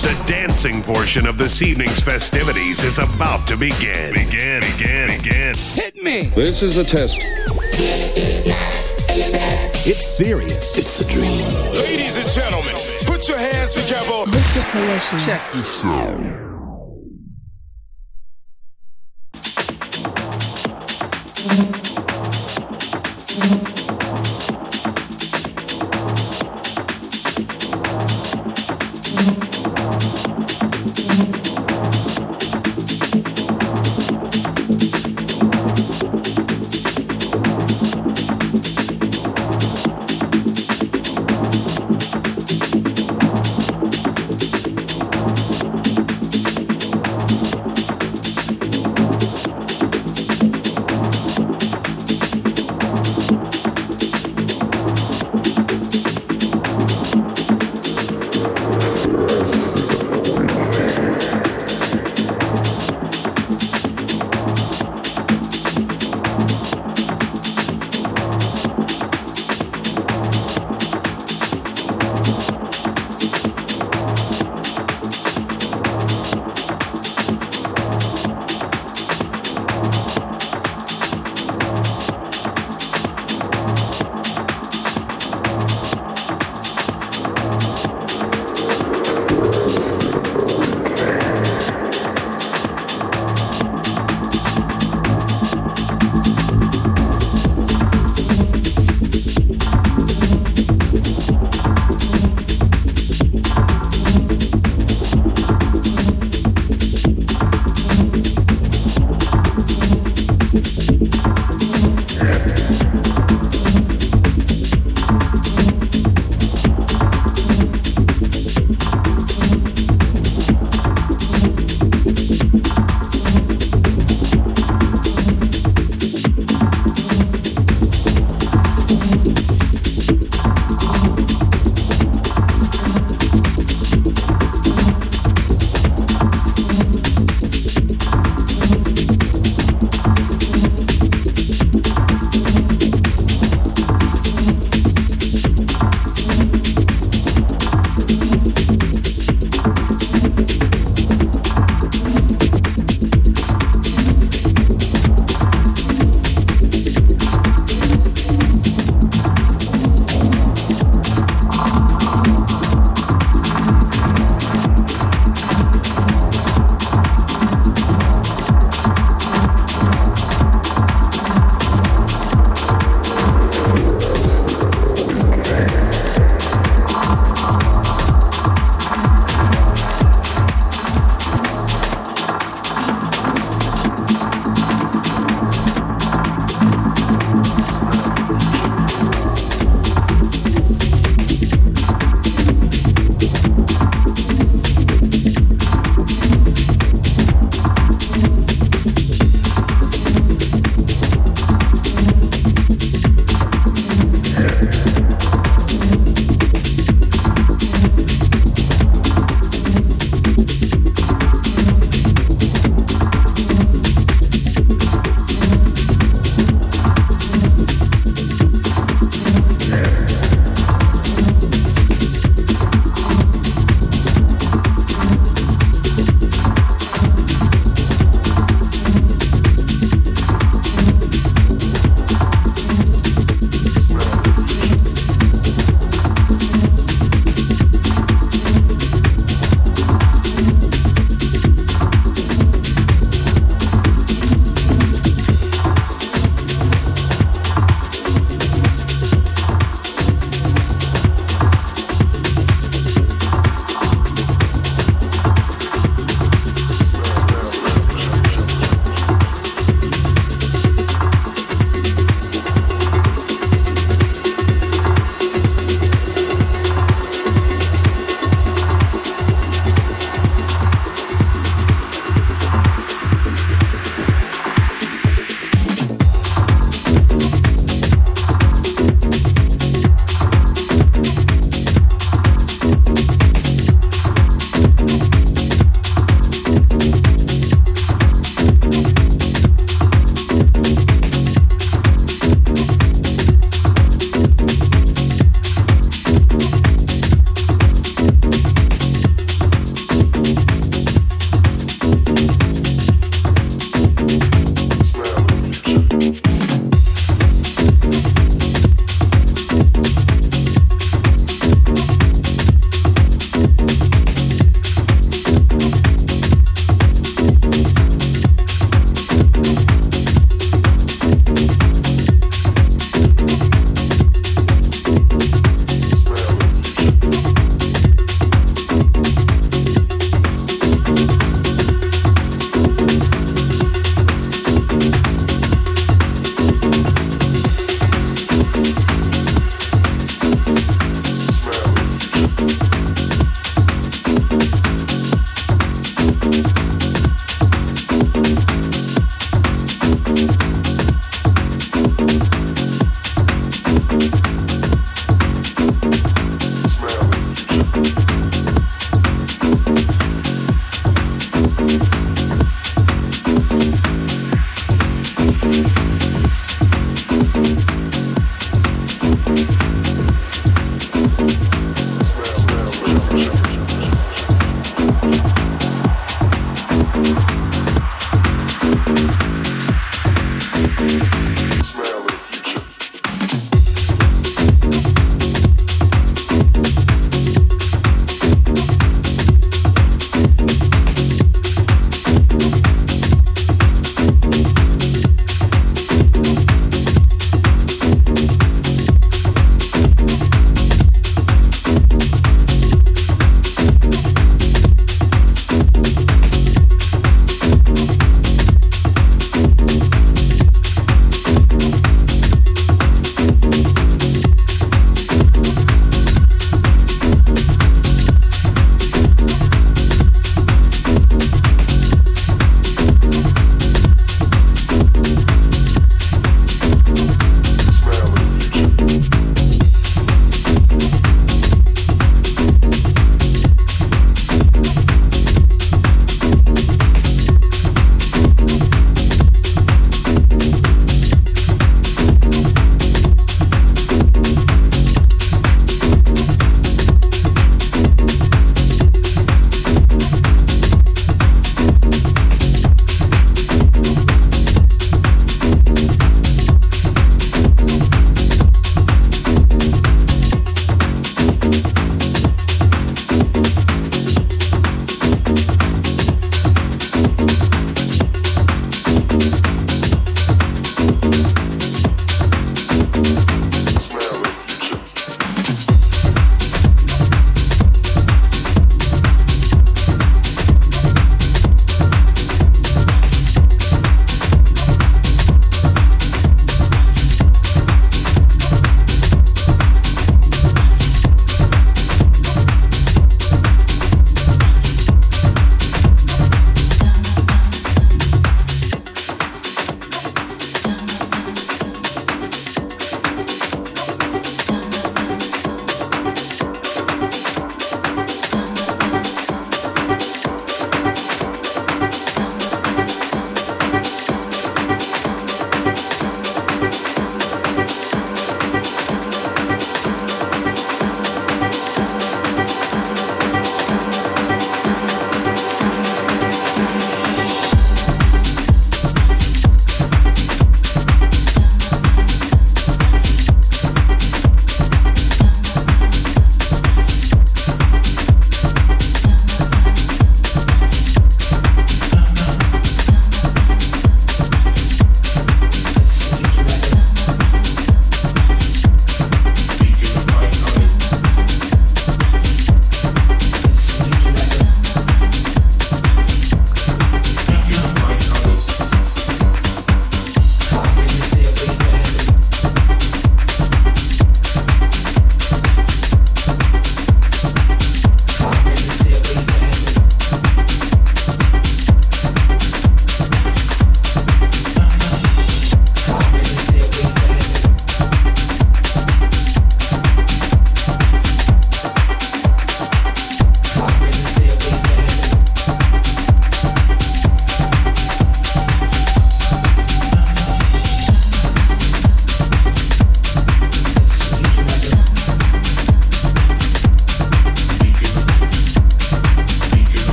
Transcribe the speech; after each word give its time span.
The 0.00 0.14
dancing 0.26 0.80
portion 0.80 1.26
of 1.26 1.38
this 1.38 1.60
evening's 1.60 2.00
festivities 2.00 2.84
is 2.84 2.98
about 2.98 3.48
to 3.48 3.56
begin. 3.56 4.14
Begin, 4.14 4.60
begin, 4.60 5.08
begin. 5.08 5.56
Hit 5.56 5.96
me! 6.04 6.30
This 6.36 6.62
is 6.62 6.76
a 6.76 6.84
test. 6.84 7.18
It's 9.84 10.06
serious. 10.06 10.78
It's 10.78 11.00
a 11.00 11.12
dream. 11.12 11.44
Ladies 11.72 12.16
and 12.16 12.28
gentlemen, 12.28 12.76
put 13.06 13.28
your 13.28 13.38
hands 13.38 13.70
together. 13.70 14.30
This 14.30 14.56
is 14.56 14.64
Horatio. 14.66 15.18
Check 15.18 15.52
this 15.52 15.84
out. 15.84 16.48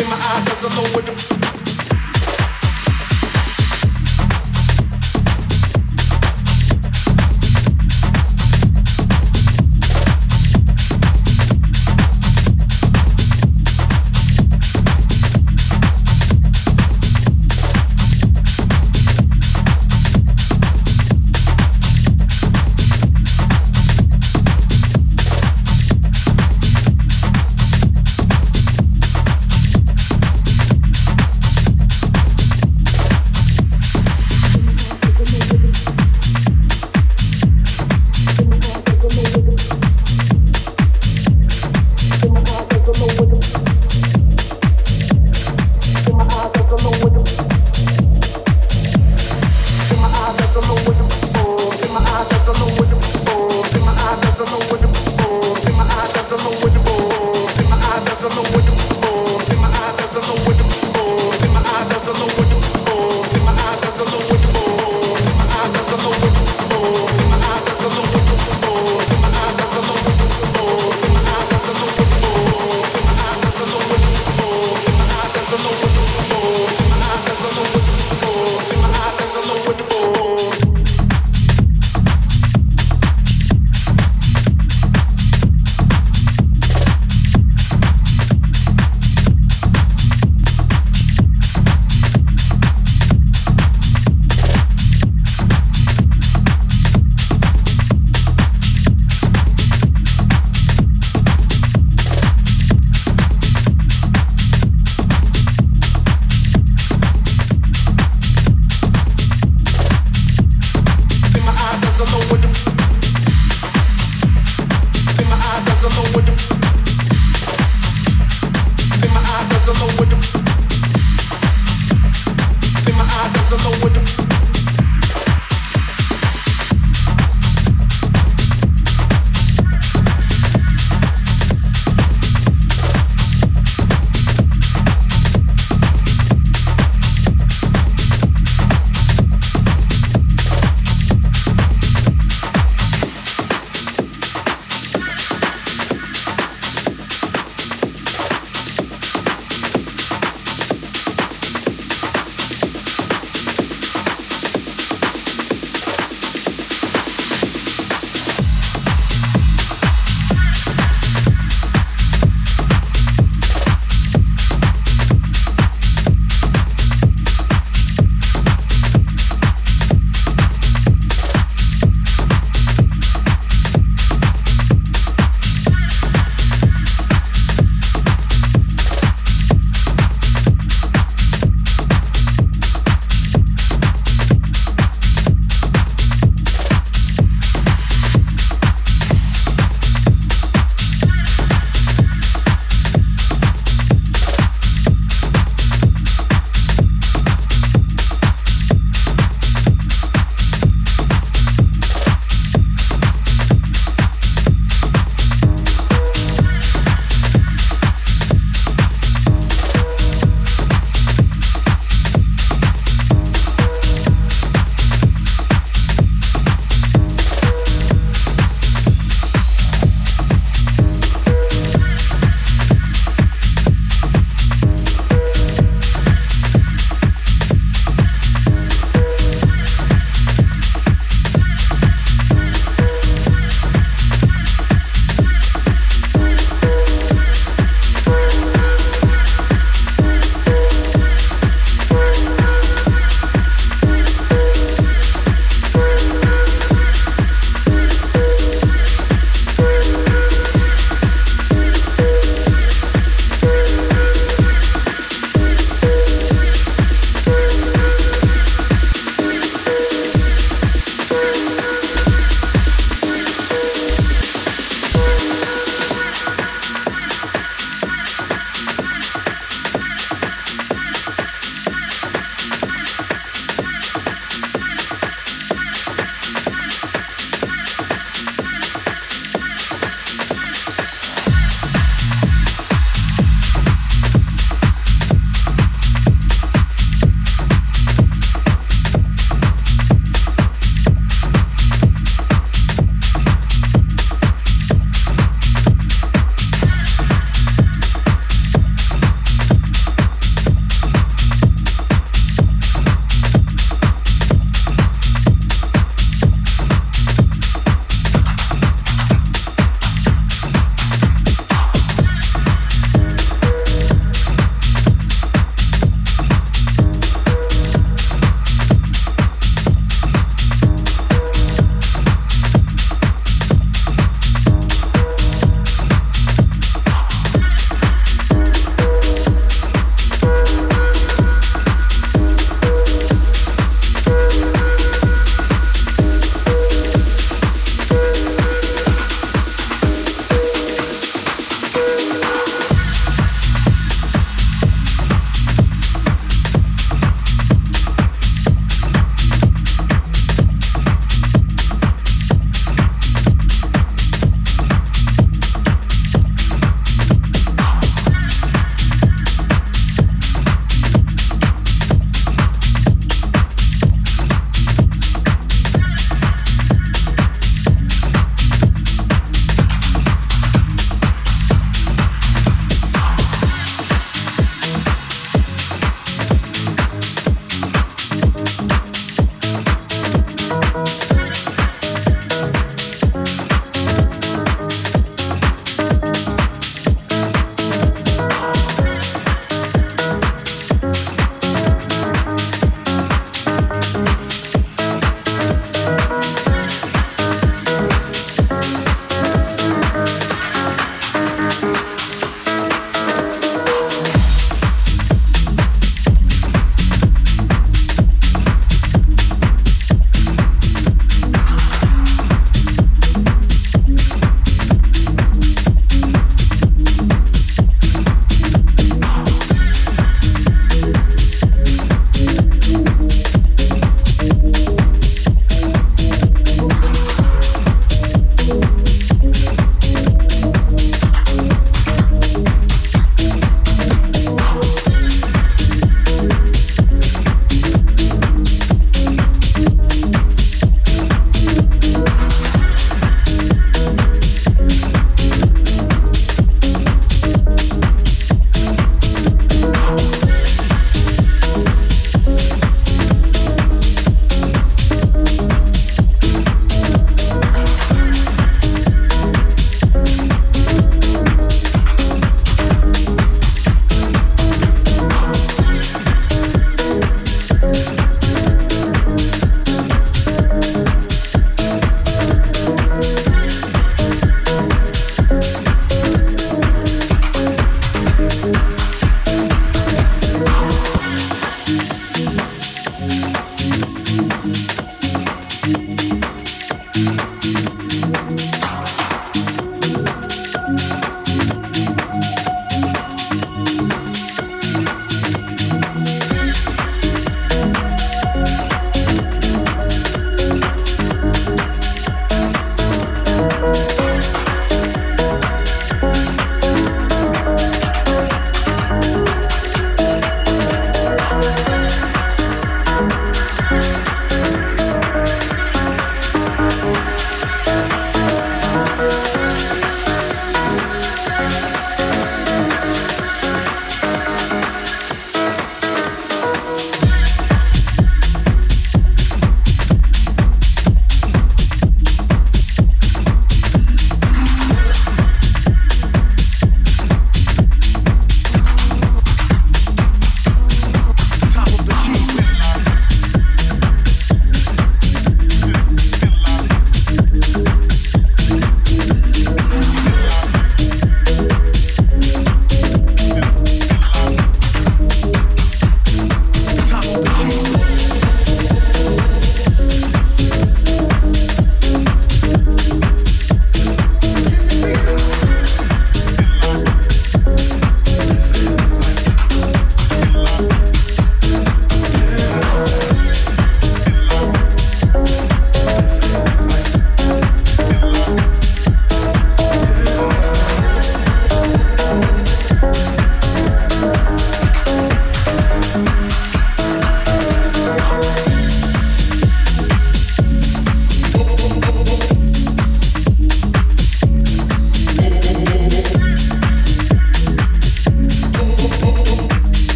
in 0.00 0.10
my 0.10 0.16
eyes 0.16 0.46
as 0.48 0.64
I 0.64 0.68
with 0.94 1.06
the 1.06 1.57